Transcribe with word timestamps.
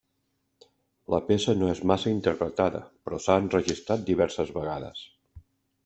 La 1.15 1.19
peça 1.27 1.55
no 1.59 1.69
és 1.73 1.83
massa 1.91 2.11
interpretada 2.15 2.83
però 3.05 3.23
s'ha 3.27 3.37
enregistrat 3.45 4.09
diverses 4.11 4.55
vegades. 4.61 5.07